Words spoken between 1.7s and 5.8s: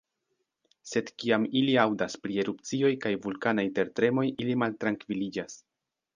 aŭdas pri erupcioj kaj vulkanaj tertremoj, ili maltrankviliĝas.